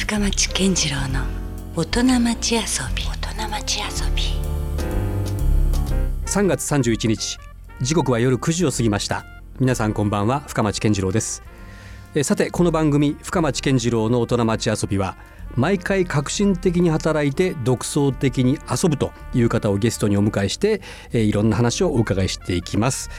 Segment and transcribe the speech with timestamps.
[0.00, 1.24] 深町健次郎の
[1.76, 2.60] 大人町遊
[2.96, 3.04] び。
[3.04, 4.22] 大人町遊び。
[6.24, 7.38] 3月31日
[7.82, 9.26] 時刻は夜9時を過ぎました。
[9.60, 11.42] 皆さんこんばんは深町健次郎です。
[12.14, 15.18] えさてこの番組深町健次郎の大人町遊びは
[15.54, 20.80] 毎回革新的に働いて独創的に遊ぶという方をゲストにお迎えして
[21.12, 23.10] えいろんな話をお伺いしていきます。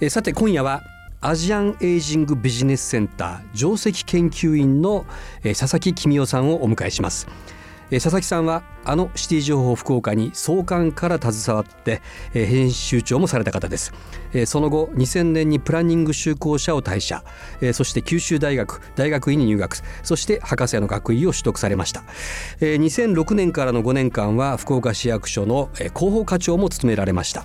[0.00, 0.84] えさて今夜は
[1.22, 5.04] アジアンエイジングビジネスセンター上席研究員の
[5.42, 7.26] 佐々木公夫さんをお迎えします。
[7.90, 12.00] 佐々木さんはあのシティ情報福岡に創刊から携わって
[12.32, 13.92] 編集長もされた方です。
[14.46, 17.22] その後2000年にプランニング修講者を退社。
[17.74, 19.76] そして九州大学大学院に入学。
[20.02, 22.02] そして博士の学位を取得されました。
[22.60, 27.44] 2006年からの5年間は福岡市役所の広報課長も務められました。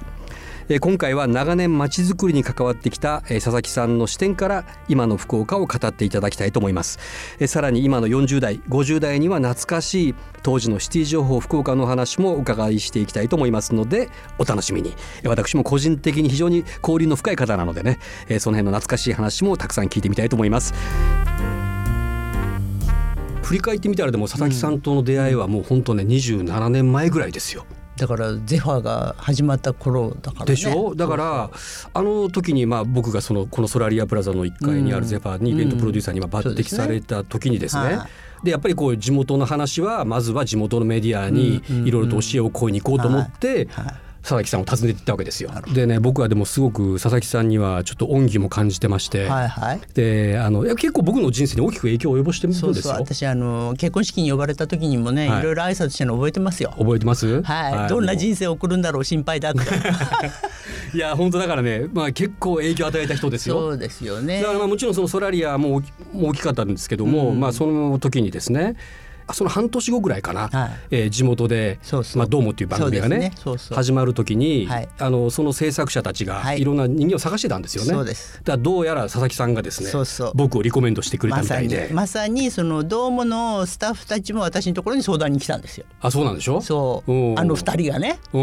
[0.68, 6.98] え今回は長年まちづくりに関わってきたえ佐々木さんの視点から今の福岡を語っていただきたいと思います。
[7.40, 14.96] えさらに今の40代50代には懐かしい当時のシティ情報福岡の話もお伺いしていきたいと思いますのでお楽しみに。
[15.24, 20.74] 私も個人的に非常に交流の深い方なのでねえその辺の懐かしい話もたくさん聞いてみたいと思います。
[23.44, 27.68] 振り返ってみたらでも佐々木さんとの出会いはもう本当ね27年前ぐらいですよ。
[27.98, 30.51] だからゼファーが始まった頃だからね。
[30.51, 30.96] でしょ？
[30.96, 31.49] だから
[31.93, 37.99] あの時にまあ僕がそのこのソラリアプラザの1階にあるゼファーにイベントプロデューサーに今抜擢された時にですね、はい
[38.43, 45.51] でやっぱりこう地元の話はまずは地元のメディアにいろいろと教えを請いに行こうと思ってはい佐々木さんを訪ねていったわけですよ。
[45.71, 49.82] でね僕はでもすごく佐々木さんにはちょっと恩義も感じてまして、はいはい。
[49.93, 52.73] であのいや結構僕の人生に大きく影響を及ぼしてるんですよ。
[52.73, 56.73] そうそう私あの結婚式に呼ばれた時にもね、はいい、ろいろ挨拶したの覚えてますよ。
[56.76, 57.43] 覚えてます？
[57.43, 59.59] はい、どんな人生を送るんだろう心配だって。
[60.98, 63.60] いや本当だからね、まあ結構影響を与えた人ですよ。
[63.60, 64.47] そうですよねだ。
[64.47, 65.84] からまあもちろんそのソラリアも
[66.16, 70.72] 大きかったんですけども、まあその時にですねあその半年後ぐらいかな、はい。
[70.91, 72.19] えー地元でそうそう。
[72.19, 73.31] まあ、どうもっていう番組がねね。
[73.72, 74.90] 始まる時に、はい。
[75.00, 76.61] あのその制作者たちがはい。
[76.61, 77.89] いろんな人間を探してたんですよね。
[77.94, 78.39] そうです。
[78.44, 80.31] だからどうやら佐々木さんがですねそうそう。
[80.35, 85.85] 僕をリコメンドしてくれたみたいで、まさにそのドームのスタッフたちも私のところに相談に来たんですよ。
[86.01, 86.61] あそうなんでしょ？
[86.61, 87.39] そう。
[87.39, 88.19] あの二人がね。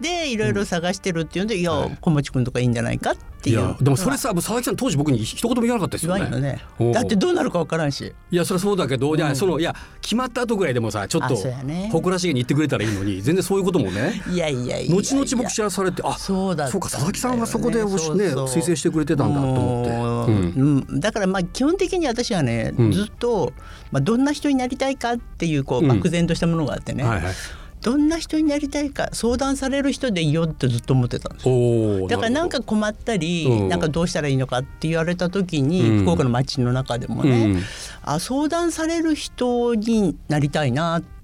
[0.00, 3.60] でいろいろ探してるっていうんで、いや小持君とかいいんじゃないかっていいう。
[3.60, 6.40] やでもそれさ佐々木さん当時僕に一言も言わなかったですよね。
[6.40, 6.62] ね。
[6.92, 8.12] だってどうなるかわからんし。
[8.30, 11.34] いやそれはそうだけど、いやそのいや決まった後ぐらいでもさちょっと
[11.64, 11.88] ね。
[11.92, 14.22] 誇らしげに言ってくれたらいいのに全然そういうこともね。
[14.30, 14.94] いやいやいやいや。
[14.94, 16.70] 後々僕知らされてあそうだね。
[16.70, 20.86] そうか佐々木さんがそこでおしね推薦してくれてたんだと思って、もううん。
[20.90, 21.00] うん。
[21.00, 22.92] だからまあ基本的に私はね、うん。
[22.92, 23.52] ずっと、
[23.92, 25.88] まあ、どんな人になりたいかっていうこううん。
[25.88, 27.34] 漠然としたものがあってね、はいはい
[27.86, 33.68] どんな人になりたいか相談される人でいいよってずっと思ってたんですだからなんか困ったり、うん。
[33.68, 36.00] なんかどうしたらいいのかって言われた時に、うん。
[36.00, 37.62] 福岡の街の中でもね、
[38.02, 41.15] あ相談される人になりたいなってうん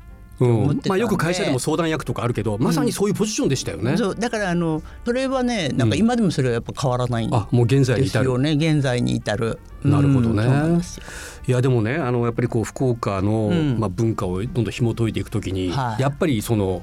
[0.45, 4.15] 思ってまあよく会社でも相談役とかあるけどまさにそういうポジションでしたよね、そう。
[4.15, 8.25] だからあのそれはねなんか今でもそれはやっぱ変わらないんあもう現在に至る。
[8.25, 8.53] ですよね。
[8.53, 9.59] 現在に至る。
[9.85, 10.45] なるほどね。
[10.45, 10.81] うん。
[10.81, 13.79] いやでもねあのやっぱりこう福岡の、うん。
[13.79, 16.03] まあ、文化をどんどん紐解いていくときに、はい。
[16.03, 16.83] やっぱりその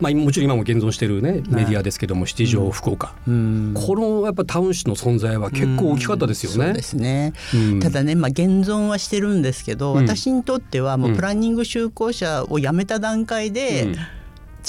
[0.00, 3.74] まあもちろん今も現存してるねメディアですけども、シティ情報福岡、うん。
[3.74, 6.64] このやっぱタウン誌の存在は結構大きかったですよね。
[6.66, 6.82] そうで。
[6.82, 7.80] すね、うん。
[7.80, 10.04] ただね、まあ、現存はしてるんですけど、うん。
[10.06, 13.96] 私にとってはもうプランニング就航者を辞めた段階でうん。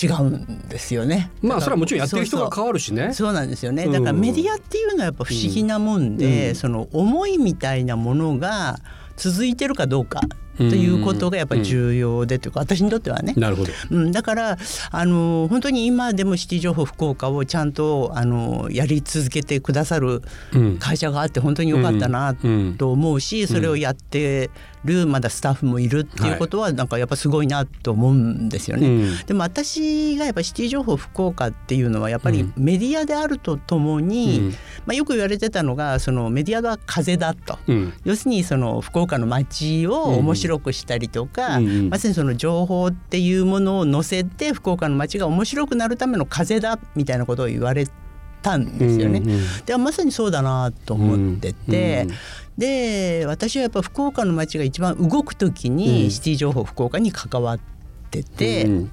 [0.02, 1.30] 違うんですよね。
[1.42, 3.14] まあそれはもちろんやってる人が変わるしね。
[3.14, 3.84] そうなんですよね。
[3.84, 3.92] うん。
[3.92, 6.56] だからメディアっていうのはやっぱ不思議なもんで、うん。
[6.56, 8.78] その思いみたいなものが
[9.18, 10.22] 続いてるかどうか
[10.60, 13.34] ということがやっぱり重要でというか私にとってはね。
[13.38, 13.72] なるほど。
[13.92, 14.58] うん、だから
[14.92, 20.22] あの本当に今でもシティ情報福岡をちゃんとあのやり続けてくださる
[20.54, 20.78] うん。
[20.78, 22.76] 会社があって本当に良かったなうん。
[22.78, 24.50] と思うし、それをやって
[24.84, 28.88] るまだスタッフもいるっていうことはなんかやっぱすごいなと思うんですよね。
[28.88, 29.26] うん。
[29.26, 32.54] でも私がやっぱシティ情報福岡っていうのはやっぱりうん。
[32.58, 34.50] メディアであるとともに、うん。
[34.50, 34.56] ま
[34.90, 37.60] あ、よく言われてたのがそのメディアは風だと。
[37.68, 37.94] うん。
[38.04, 41.90] 要するにその福岡の街を面白くしたりとか、うんうん。
[41.90, 47.86] まさにその情報っていうものを載せて福岡の街が面白くなるための風だみたいなことを言われ
[48.42, 49.20] たんですよね。
[49.20, 49.42] うんうん。
[49.66, 52.18] でまさにそうだなと思ってて、うんうん。
[52.58, 56.10] で私はやっぱ福岡の街が一番動く時に、うん。
[56.10, 57.60] シティ情報福岡に関わっ
[58.10, 58.92] てて、うん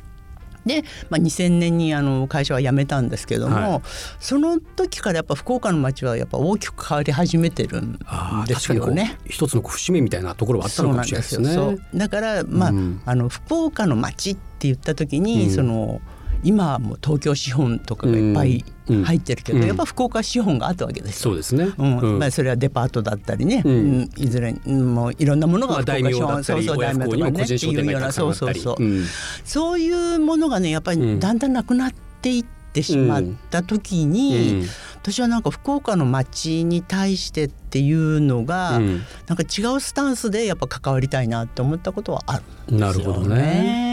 [0.67, 3.83] で、まあ、2000年にあの会社は辞めたんですけども、はい。
[4.19, 7.99] その時からやっぱ福岡の街はやっぱ大きく変わり始めてるん
[8.47, 9.19] ですよね。
[9.27, 11.79] 一つの節目みたいなところはあったのかもしれないですね。
[11.93, 13.01] すだからまあ,、うん。
[13.05, 15.51] あの福岡の街って言った時に、うん。
[15.51, 16.01] その
[16.47, 19.67] 今はもう東京資本とかがいっぱい入ってるけど、うん。
[19.67, 21.17] やっぱ福岡資本があったわけです。
[21.17, 21.31] よ。
[21.31, 21.71] そうですね。
[21.77, 21.99] うん。
[21.99, 22.19] うん。
[22.21, 23.73] まあ、それはデパートだったりね、うん。
[23.73, 24.11] うん。
[24.17, 28.87] いずれうんもういろんなものがまあ大名だったりそうそう親不孝にも個人商店街たくさんあったりそうそうそう。
[28.87, 29.05] うん。
[29.45, 31.01] そういうものがねやっぱうん。
[31.01, 34.67] りだんだんなくなっていってしまった時に、うん。
[35.03, 39.03] 私はなんか福岡の街に対してっていうのが、うん。
[39.27, 42.79] なんか違うスタンスでやっぱ関わりたいなって思ったことはあるんですよね。
[42.79, 43.86] なるほどね。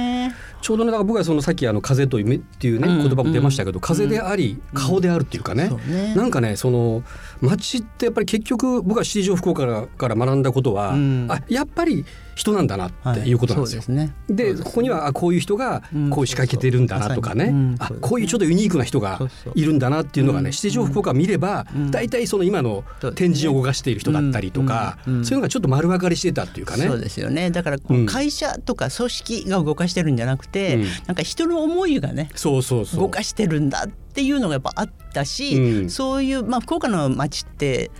[0.63, 5.69] ちょうどねだから僕はそのさっきあの風と夢っていうね、うん言葉も出ましたけど、うん風であり顔であるっていうかね,、
[6.15, 7.04] なんかねその
[7.42, 11.27] 街ってやっぱり結局僕は七条福岡から学んだことは、うん。
[11.30, 13.33] あやっぱり人なんだなってい。
[13.33, 13.80] うことなんですよ。
[13.80, 14.15] はいですね。
[14.30, 16.09] でここにはあこういう人がうん。
[16.09, 17.75] こう仕掛けてるんだなとかね、そうん。
[17.80, 19.19] あこういうちょっとユニークな人が
[19.56, 20.53] いるんだなっていうのがね、うん。
[20.53, 21.91] 七条福岡見れば、うん。
[21.91, 22.83] 大体その今の
[23.15, 26.88] 天神を動かしている人だったりとか、そういうのがちょっと丸分かりしてたっていうかね。
[26.88, 27.51] そうですよね。
[27.51, 30.86] だから会社とか組織が動かしてるんじゃなくて、うん。
[31.07, 33.01] なんか人の思いがねそうそうそう。
[33.01, 35.89] 動かしてるんだっていうのがやっぱあったし、うん。
[35.89, 37.91] そういうまあ福岡の街って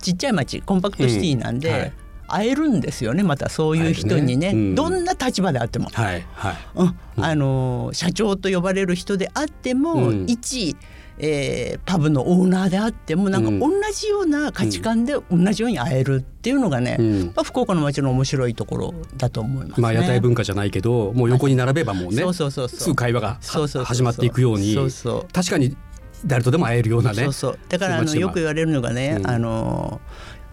[0.00, 1.74] ちっちゃい町コンパクトシティなんで、うん。
[1.74, 1.92] はい
[2.28, 4.52] 会えるんですよねまたそういう人にね。
[4.52, 4.58] ね。
[4.58, 4.74] うん。
[4.74, 5.88] どんな立場であっても。
[5.92, 6.56] はいはい。
[6.74, 6.96] うん。
[7.24, 10.26] あの社長と呼ばれる人であっても、うん。
[10.28, 10.76] 一、
[11.18, 13.58] えーパブのオーナーであってもなんかうん。
[13.60, 17.20] 同じような価値観で同じように会えるっていうのがね、うん。
[17.20, 19.82] やっぱ福岡の街の面白いところだと思いますね。
[19.82, 22.78] まあ屋台文化じゃないけどもう横に並べばもうねそうそうそうそう。
[22.80, 25.76] すぐ会話がそうそう始まっていくようにそうそう確かに
[26.24, 27.58] 誰とでも会えるようなねそうそう。
[27.68, 29.30] だからあのよく言われるのがね、うん。
[29.30, 30.00] あの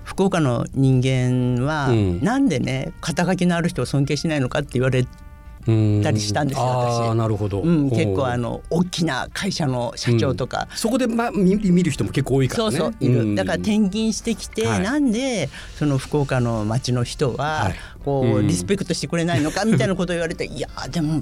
[0.03, 2.21] 福岡の人間は、うん。
[2.21, 5.05] なんでね肩書きのある人を尊敬しないのかって言われ
[5.65, 7.07] うんたりしたんですよ私。
[7.07, 12.77] ああなるほど、うん、結構あの大きな会社の社長とか、そこでまあ見見る人も結構多いからね。
[12.77, 13.35] そうそういる、ん。
[13.35, 14.81] だから転勤してきて、はい。
[14.81, 17.75] なんでその福岡の町の人は、はい。
[18.03, 18.47] こう、うん。
[18.47, 21.21] リスペクトしてくれないのかみたいなことを言われていやでも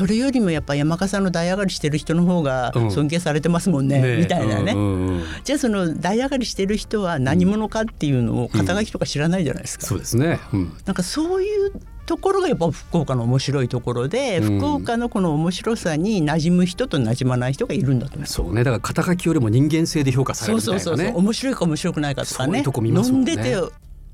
[0.00, 2.90] それよりもやっぱ山笠の代上がりしてる人の方がうん。
[2.90, 4.72] 尊敬されてますもんね、ねみたいなね。
[4.72, 5.24] うんうんうん。
[5.44, 9.84] じゃあその代上がりしてる人は何者かっていうのを肩書きとか知らないじゃないですか。
[9.84, 10.72] そうですね、うん。
[10.86, 11.72] なんかそういう
[12.06, 14.58] ところがやっぱ福岡の面白いところで、うん。
[14.58, 18.32] 福岡のこの面白さに馴染む人と馴染まない人がいるんだと思います。
[18.32, 18.64] そうね。
[18.64, 21.04] だから肩書きよりも人間性で評価されそうるみたいうなね。
[21.04, 21.22] そそうそう。
[21.22, 22.52] 面白いか面白くないかとかね。
[22.52, 23.32] そういうとこ見ますもんね。
[23.32, 23.56] 飲んでて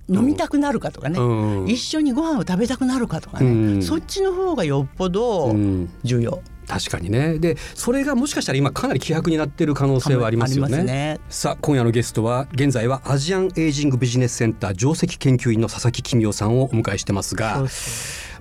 [0.09, 1.69] 飲みたくなるかとかね、うん。
[1.69, 3.83] 一緒にご飯を食べたくなるかとかね、うん。
[3.83, 5.91] そっちの方がよっぽどうん。
[6.05, 6.43] 重要。
[6.67, 7.39] 確かにね。
[7.39, 10.79] でそれがもしかしたら今かなり希薄になってる可能性はありますよね。
[10.79, 11.21] すね。
[11.29, 17.65] さあ今夜のゲストは現在はアジアンエイジングビジネスセンター上席研究員の佐々木公夫さんをお迎えしてますが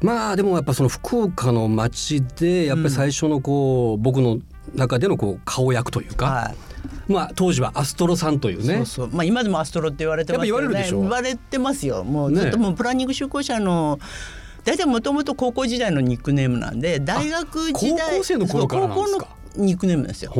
[0.01, 4.39] まあでもやっぱその福岡の街でやっぱり最初のこう、僕の
[4.73, 6.74] 中でのこう顔役というか、うはい
[7.07, 8.77] まあ当時はアストロさんというね。
[8.77, 9.09] そうそう。
[9.11, 10.83] まあ今でもアストロって言われてますよね。
[10.89, 12.03] 言われてますよ。
[12.03, 12.41] もうね。
[12.41, 13.99] ずっともうプランニング就航者の
[14.63, 19.27] 大体もともと高校時代のニックネームなんで大学時代高校生の頃からなんですか？
[19.57, 20.33] ニックネームですよ。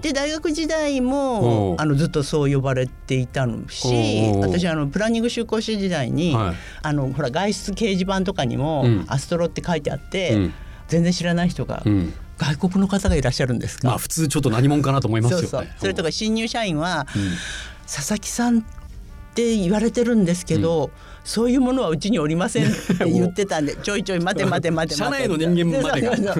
[0.00, 4.36] で大学時代うんもあのずっとそう呼ばれていたのしう。
[4.38, 6.54] ん私あのプランニング就航士時代に、はい。
[6.82, 10.54] あのほら外出掲示板とかにもうん「アストロ」って書いてあって、うん。
[10.88, 15.46] 全然知らない人が、うん外国の方がいらっしゃるんですか、まあ普通ちょっと何者かなと思いますよね。
[15.46, 17.32] そうそれとか新入社員は、うん。
[17.86, 18.62] 佐々木さんっ
[19.34, 20.90] て言われてるんですけど、
[21.24, 25.18] そういうものはうちにおりませんって 言ってたんでちょいちょい待て待て待て待て。
[25.20, 26.34] 社内の人間までが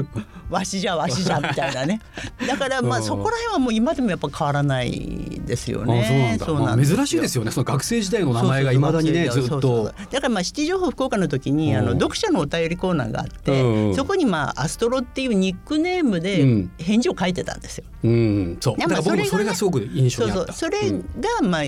[0.50, 2.00] わしじゃわしじゃみたいなね
[2.46, 3.04] だからまあうん。
[3.04, 5.86] そこら辺はもう今でもやっぱ変わらないですよあ
[6.44, 7.52] そうなん珍しいですよよね。
[7.52, 9.92] その学生時代の名前がいまだにねずっと。
[10.10, 11.86] だからまあシティ情報福岡の時にあうん。
[11.86, 16.70] の読者のお便りコーナーがあって、うんそこにまあアストロっていうニックネームうでん。
[16.78, 17.84] 返事を書いてたんですよ。
[18.04, 18.76] うん、そう。
[18.78, 20.52] だから僕もそそれがすごく印象にあった。
[20.52, 20.98] そうそれうん。
[21.20, 21.62] がまあ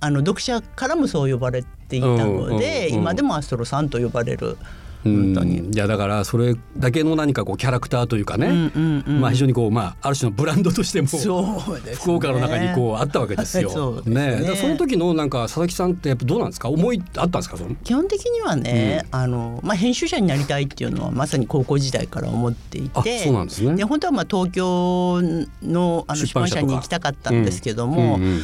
[0.00, 4.56] あの読者からもそう呼ばれていたので、うんうんうん今でもアストロさんと呼ばれる。
[5.04, 5.34] うん。
[5.34, 5.70] 本当に。
[5.70, 9.20] いやだからそれだけの何かこうキャラクターというかね、うんうんうん。
[9.20, 11.94] まあ非常にこうまあある種のブランドとしてもそうですね。
[11.96, 13.68] 福岡の中にこうあったわけですよ。
[13.70, 14.32] そうですね。
[14.38, 16.70] だからその時のなんか佐々木さんってやっぱどうなんですか？
[16.70, 17.74] 思いあったんですかその？
[17.84, 23.74] 基本的にはね、あのまあ、編集者になりたいっていうのはまさに高校時代から思っていあてそうなんですね。
[23.76, 25.20] で本当はまあ東京
[25.62, 28.40] のあの出版社に行きたかったんですけども、うんうん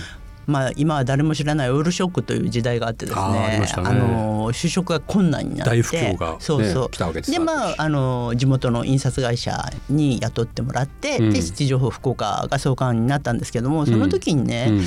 [0.47, 3.67] まあ、今は誰も知らないオイルショックという時代があってですねあね。
[3.77, 6.91] あの就職が困難になって大不況がねそうそう。
[6.91, 11.33] 来たわけですでまああの地元の印刷会社に雇ってもらって、うん。
[11.33, 14.85] で七情報福岡が総監になったんですけどもその時にね、うん。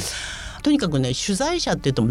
[0.63, 2.07] とにかくね取材者っていうと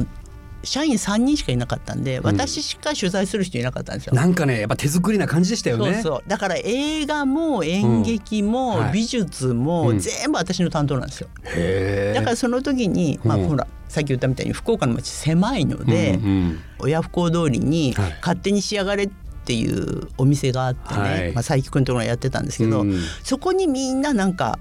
[0.65, 4.15] 社員3人しかいなかったんで私しか取材する人いなかったんですよ。
[4.15, 5.95] なんかねやっぱ手作りな感じでしたよね。
[5.95, 6.23] そうそう。
[6.27, 9.99] だから映画も演劇も美術うもん。
[9.99, 11.29] 全部私の担当なんですよ。
[11.45, 12.15] へえ。
[12.15, 18.17] だからその時に、まあうんほらさっき言ったみたいに福岡の街狭いので、うんうん親不孝通りにはい。
[18.21, 19.11] 勝手に仕上がれっ
[19.43, 21.33] っていうお店があってね、はい。
[21.33, 23.01] まあ、佐伯君とかがやってたんですけど、うん。
[23.25, 24.61] そこにみんななんか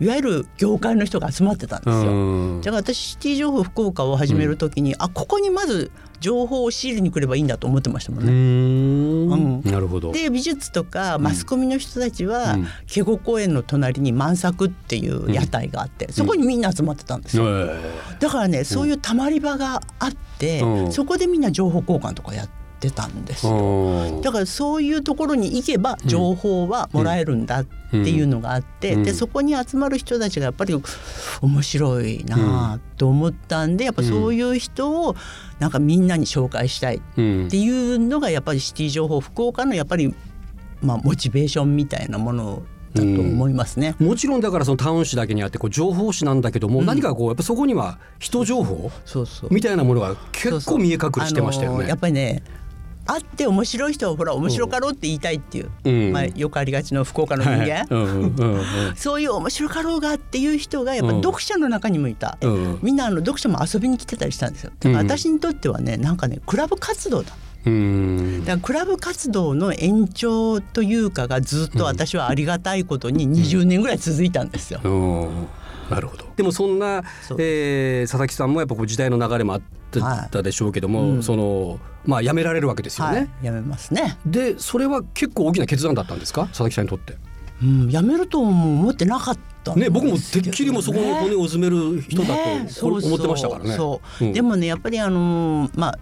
[0.00, 2.12] いわゆる業界の人が集まってたんですよ。
[2.12, 2.60] うん。
[2.60, 5.90] だから私シティ情報福岡を始める時に、あここにまず
[6.20, 8.32] 情報を仕入れに来ればいいんだと思ってましたもんうね。
[8.32, 9.62] ん。
[9.62, 10.12] なるほど。
[10.12, 12.66] で美術とかマスコミの人たちは、うん。
[12.86, 17.44] 警護公園の隣に満作っていう屋台があって、そこにみんな集まってたんですよ。
[17.48, 17.78] え
[18.20, 20.92] だからねそういうたまり場があって、うん。
[20.92, 22.57] そこでみんな情報交換とかやって
[22.90, 23.56] たんですえよ。
[23.56, 29.02] うんだからそういうところに行けば情報はもらえるんだっていうのがあって、うん。
[29.02, 30.74] でそこに集まる人たちがやっぱり
[31.42, 35.16] 面白いなあと思ったんでやっぱそういう人を
[35.58, 40.14] なんかみんなに紹介したいっうんていうのがやっぱりシティ情報福岡のやっぱり
[40.80, 42.62] まあモチベーションみたいなもの
[42.94, 43.94] だと思いますね。
[43.98, 48.90] もちろんだからそのタウン誌だけにあってこう情報誌なんだけども、何かこうやっぱそこには人情報
[49.50, 51.76] みたいなものが結構見え隠れしてましたよね。
[51.78, 52.42] あのやっぱりね
[53.08, 56.12] 会って面白い人はほら面白かろうって言いたいっていう、うん。
[56.12, 57.86] まあ、よくありがちの福岡の人間、
[58.96, 61.22] そういう面白かろうがっていう人がやっぱうん。
[61.22, 64.72] 読者の中にもいた、うんみんなあの読者も遊びに来てたりしたんですよ。
[64.94, 67.32] 私にとってはねなんかねクラブ活動だ。
[67.64, 68.40] うん。
[68.40, 74.80] だからクラブ活動の延長というかがずっと私はありがたいことに20年ぐらい続いたんですよ。
[74.84, 75.48] うん。
[75.90, 76.26] なるほど。
[76.36, 77.38] でもそんな、そう。
[77.40, 81.22] えー佐々木さんもやっぱこう時代の流れもあったでしょうけども、うん。
[81.22, 83.16] そのまあ辞められるわけですよね。
[83.16, 86.46] はい、やめますね、でそれは結構大きな決断だったんですか？
[86.46, 87.16] 佐々木さんにとって。
[87.60, 93.74] うん、やめるとも思ってなかったねけど僕もてっきりもそこの骨をうずめる人だねとこれ思ってましたからね。
[93.74, 94.24] そう。
[94.24, 94.32] うん。
[94.32, 95.98] でもねやっぱりあのーまあ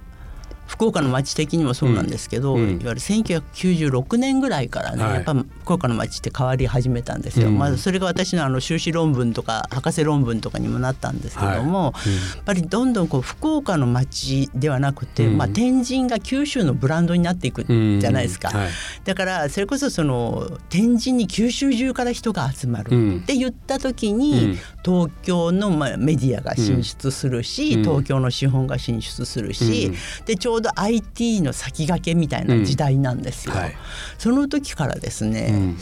[0.66, 2.70] 福岡の町的にもそうなんですけど、うんうん。
[2.82, 5.14] いわゆる1996年ぐらいからね、はい。
[5.14, 7.48] やっぱ福岡の町って変わり始めたんですよ。
[7.48, 7.58] うん。
[7.58, 12.10] まあそれが私のあの修士論文とか博士論文とかにもなったんですけども、はい。
[12.10, 12.16] うん。
[12.16, 15.38] やっぱりどんどんこう福岡の町ではなくて、うん。
[15.38, 18.48] まあ天神が九州のブランドになっていくうんじゃないですか。
[18.48, 18.68] はい。
[19.04, 23.18] だからそれこそその天神に九州中から人が集まるうん。
[23.18, 24.58] って言った時に、うん。
[24.84, 27.82] 東京のまあメディアが進出するし、うん。
[27.82, 29.92] 東京の資本が進出するし、
[30.26, 33.54] でちょうど IT の先駆けみたいな時代なんですよ。
[33.54, 33.60] うん。
[33.60, 33.76] はい。
[34.18, 35.76] その時からですね、うん。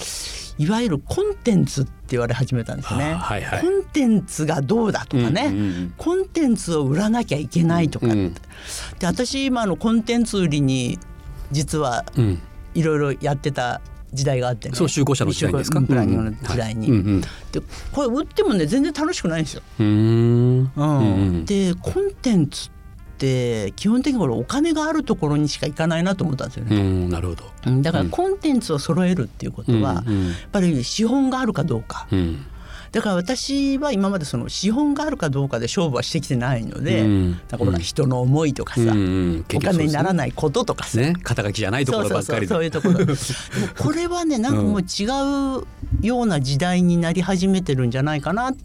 [0.58, 3.14] いわゆるコンテンツって言われ始めたんですね。
[3.14, 3.60] はいはい。
[3.60, 5.94] コンテンツがどうだとかね、うんうんうん。
[5.96, 8.34] コンテンツを売らなきゃいけないとかって、うん
[8.98, 10.98] で私今あのコンテンツ売りに
[11.50, 12.40] 実はうん。
[12.74, 13.80] いろいろやってた
[14.12, 14.76] 時代があってね。
[14.76, 15.80] その就航者の時代ですか？
[15.80, 17.28] プランニングの時代に、うんうんで
[17.92, 19.62] これ売ってもね全然楽しくないんですよ。
[19.78, 19.86] うん。
[19.86, 20.70] うん。
[20.74, 21.44] うんうん。
[21.44, 22.70] でコンテンツ
[23.14, 26.82] って基本的にこれお金があるところにしか行かないなと思ったんですようね。
[26.82, 27.44] んなるほど。
[27.66, 30.04] うんだからコンテンツを揃えるっていうことは、やっ
[30.52, 32.06] ぱり資本があるかどうか。
[32.10, 32.46] うん。
[32.92, 37.40] だから私は今までその資本があるかどうかで勝負はしてきてないので、うん。
[37.48, 38.92] だから人の思いとかさ、うんう
[39.38, 39.44] ん。
[39.54, 41.14] お金にならいないこととかさ、ね。
[41.22, 42.60] 肩書きじゃないところばっかりころ。
[42.68, 42.82] でも
[43.78, 45.06] これはねなんかもう違
[45.60, 48.56] うような時代になり始めてるんじゃないかなっ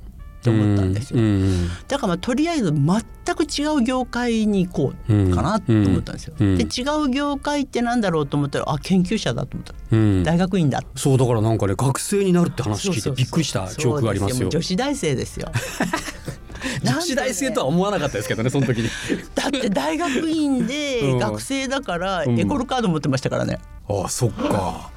[0.41, 9.73] て思ったんですよ、うんうんだからまあとりあえず全く違う業界に行こうかなって思ったんですよ、うんで違う業界ってなんだろうと思ったらあ研究者だと思った。
[9.91, 10.23] うん。
[10.23, 10.81] 大学院だ。
[10.95, 14.49] そうだからなんかね学生になるって話聞いてびっくりした記憶がありますよ。
[14.49, 15.51] 女子大生ですよ。
[16.83, 18.89] 女子大生とは思わなかったですけどねその時に。
[19.35, 21.17] だって大学院でうん。
[21.17, 22.39] 学生だからうん。
[22.39, 24.89] エコルカード持ってましたからね、ああそっか。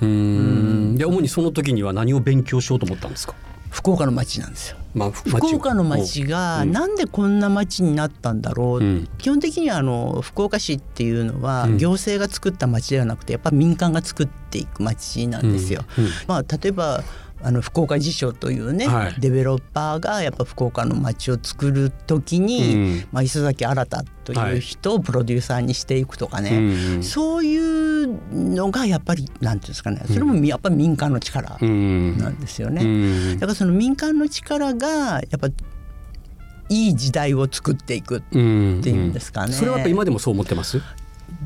[0.00, 0.96] うん。
[0.96, 3.34] で主にその時には何を勉強しようと思ったんですか？
[3.70, 6.72] 福岡の町なんですよまあ福岡の町がうん。
[6.72, 9.08] なんでこんな町になったんだろう、うん。
[9.18, 11.78] 基本的にはあの福岡市っていうのはうん。
[11.78, 15.84] 行政が作った町ではなくてやっぱ民間が作っていく町なんですよ。
[16.26, 17.04] まあ、例えば
[17.40, 19.14] あの福岡辞書というね、はい。
[19.20, 23.08] デベロッパーがやっぱ福岡の町を作る時に、うん。
[23.12, 23.86] まあ、磯崎新
[24.24, 27.02] という人をプロデューサーにしていくとかね、うんうん。
[27.02, 28.08] そういう
[28.54, 30.02] のがやっぱりなんていうんですかね。
[30.06, 32.82] それもみやっぱ民間の力うんなんですよね。
[32.82, 39.52] うんだからその民間の力がやっぱいい時代を作っていくうんっていうんですかね。
[39.52, 40.82] それはやっぱ今でもそう思ってます？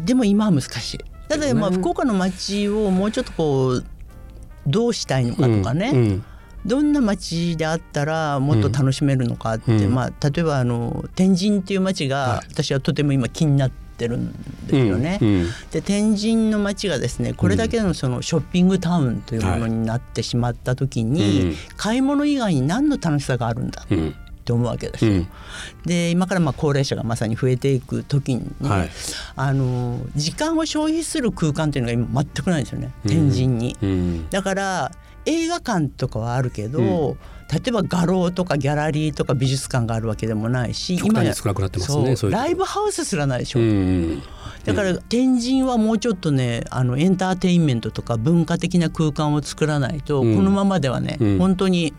[0.05, 0.99] でも今は難しい。
[1.29, 3.85] ただまあね福岡の街をもうちょっとこう
[4.67, 6.25] どうしたいのかとかね、うん
[6.65, 9.95] どんな街であったらもっと楽しめるのかって、うん。
[9.95, 12.47] まあ、例えばあの天神っていう街がはい。
[12.53, 14.33] 私はとても今気になってるん
[14.67, 15.19] ですよね。
[15.73, 21.55] で天神の街がですねこれだけのそのショッピングタウンというものになってしまった時に、うん。
[21.77, 25.13] 買い物以外に何の楽しさがあるんだうんって思うわけですよ。
[25.13, 25.29] うん。
[25.87, 28.91] で今からまあ高齢者がまさに増えていく時に、はい。
[29.37, 32.93] あの時間を消費する空間っていうのが今全くないんですよね。
[33.07, 33.77] 天神に。
[33.81, 34.31] うん。
[34.31, 34.93] だから
[35.25, 37.17] 映画館とかはあるけど、うん。
[37.53, 43.61] 例えば画廊とかギャラリーとか美術館があるわけでもないし極端に少なくなってますねライブハウスすらないでしょ。
[43.61, 44.23] うん
[44.65, 50.37] だから天神はもうちょっとねあのエンターテインメントとか文化的な空間を作らないと、うん。
[50.37, 51.39] このままではね、うん。
[51.39, 51.93] 本当に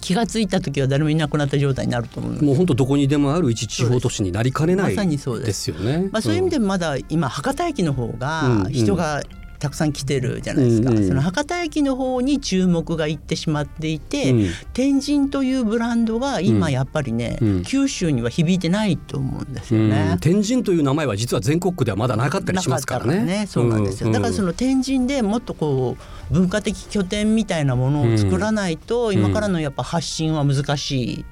[0.00, 5.46] 気が付いた時は誰もいなくなった状態になると思うもう本当どこにでもある一地方都市になりかねないまさにそうです。
[5.46, 6.08] ですよね。
[6.10, 8.18] まあ、そういう意味でまだ今博多駅の方うん。
[8.18, 9.22] が人が
[9.60, 11.06] たくさん来てるじゃないですか、うんうん。
[11.06, 14.48] その博多駅の方に注目がいってしまっていて、うん。
[14.72, 17.62] 天神というブランドが今やっぱりね、うん。
[17.62, 20.18] 九州には響いてないと思うんですようねん。
[20.18, 23.12] 天神という名前は実は全国区ではまだなかったりしますからね。
[23.12, 25.96] なかったらそうなんですよ、だからその天神でもっとこ
[26.30, 29.14] う文化的拠点みたいなものを作らないと、ん。
[29.14, 31.24] 今からのやっぱ発信は難しい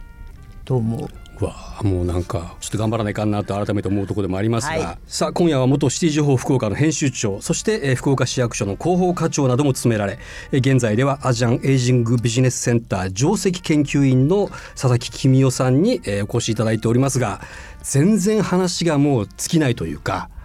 [0.65, 1.09] と思う。
[1.41, 4.99] うわあもうなんかちょっと頑張らないかんなと改めて思うところでもありますが、はい。
[5.07, 10.19] さあ今夜は元シティ情報福岡の編集長そして、えー福岡市役所の広報課長なども務められ、
[10.53, 17.41] えー現在ではアジアンエイジングビジネスセンター上席研究員の佐々木公夫さんに、えーお越しいただいておりますが
[17.83, 20.38] 全然話がもう尽きないというか聞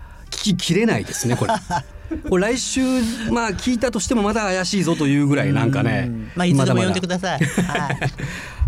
[0.43, 1.53] ききれないですねこれ。
[2.29, 2.81] これ来週
[3.31, 7.39] まあ聞いたとしてもまだ怪しいぞというぐらいなんかねうんまあいつでも呼んでくだださい。
[7.65, 7.97] はい、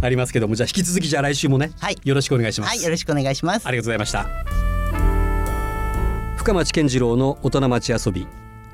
[0.02, 2.70] ありますけどもじゃあ引き続きじゃあ来週もね、はいよろしくお願いします。
[2.70, 3.72] はい、よろしくお願いしますあ。
[3.72, 4.28] りがとうございました
[6.38, 8.28] 深町健次郎の大人町遊び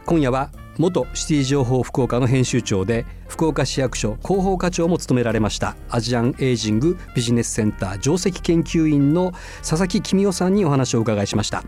[0.05, 11.63] 今夜は元シティ情報福岡の編集長で福岡市役所広報課長も務められましたアジアンエイジングビジネスセンター上席研究員の佐々木公夫さんにお話をお伺いしました、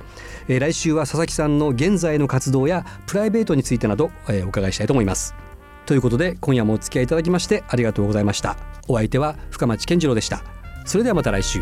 [0.48, 5.36] えー来週は佐々木さんの現在の活動やプライベートについてなど、えーお伺いしたいと思います。
[5.86, 8.58] ということで今夜もお付き合いいただきましてありがとうございました。
[8.88, 10.44] お相手は深町健次郎でした。
[10.86, 11.62] それではまた来週。